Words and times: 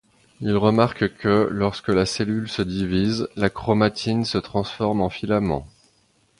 Il 0.39 0.57
remarque 0.57 1.15
que, 1.17 1.47
lorsque 1.51 1.89
la 1.89 2.07
cellule 2.07 2.49
se 2.49 2.63
divise, 2.63 3.29
la 3.35 3.51
chromatine 3.51 4.25
se 4.25 4.39
transforme 4.39 4.99
en 5.01 5.11
filaments. 5.11 5.67